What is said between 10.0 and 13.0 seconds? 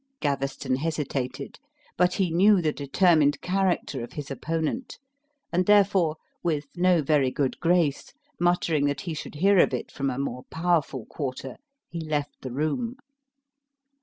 a more powerful quarter, he left the room.